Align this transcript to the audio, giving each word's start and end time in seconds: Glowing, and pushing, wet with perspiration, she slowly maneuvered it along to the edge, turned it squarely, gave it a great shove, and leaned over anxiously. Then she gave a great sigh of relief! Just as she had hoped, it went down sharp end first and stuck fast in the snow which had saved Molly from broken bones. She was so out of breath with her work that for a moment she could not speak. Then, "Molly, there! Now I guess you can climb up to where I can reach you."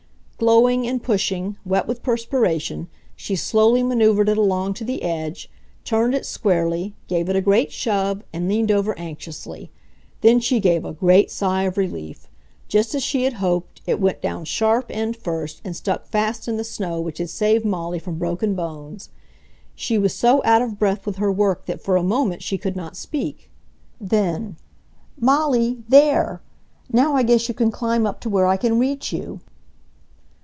Glowing, 0.43 0.87
and 0.87 1.03
pushing, 1.03 1.55
wet 1.63 1.85
with 1.87 2.01
perspiration, 2.01 2.87
she 3.15 3.35
slowly 3.35 3.83
maneuvered 3.83 4.27
it 4.27 4.39
along 4.39 4.73
to 4.73 4.83
the 4.83 5.03
edge, 5.03 5.51
turned 5.83 6.15
it 6.15 6.25
squarely, 6.25 6.95
gave 7.07 7.29
it 7.29 7.35
a 7.35 7.41
great 7.41 7.71
shove, 7.71 8.23
and 8.33 8.49
leaned 8.49 8.71
over 8.71 8.97
anxiously. 8.97 9.69
Then 10.21 10.39
she 10.39 10.59
gave 10.59 10.83
a 10.83 10.93
great 10.93 11.29
sigh 11.29 11.61
of 11.65 11.77
relief! 11.77 12.27
Just 12.67 12.95
as 12.95 13.03
she 13.03 13.25
had 13.25 13.33
hoped, 13.33 13.83
it 13.85 13.99
went 13.99 14.19
down 14.19 14.45
sharp 14.45 14.87
end 14.89 15.15
first 15.15 15.61
and 15.63 15.75
stuck 15.75 16.07
fast 16.07 16.47
in 16.47 16.57
the 16.57 16.63
snow 16.63 16.99
which 16.99 17.19
had 17.19 17.29
saved 17.29 17.63
Molly 17.63 17.99
from 17.99 18.17
broken 18.17 18.55
bones. 18.55 19.09
She 19.75 19.99
was 19.99 20.11
so 20.15 20.41
out 20.43 20.63
of 20.63 20.79
breath 20.79 21.05
with 21.05 21.17
her 21.17 21.31
work 21.31 21.67
that 21.67 21.83
for 21.83 21.95
a 21.97 22.01
moment 22.01 22.41
she 22.41 22.57
could 22.57 22.75
not 22.75 22.97
speak. 22.97 23.51
Then, 23.99 24.55
"Molly, 25.19 25.83
there! 25.87 26.41
Now 26.91 27.13
I 27.13 27.21
guess 27.21 27.47
you 27.47 27.53
can 27.53 27.69
climb 27.69 28.07
up 28.07 28.19
to 28.21 28.29
where 28.31 28.47
I 28.47 28.57
can 28.57 28.79
reach 28.79 29.13
you." 29.13 29.39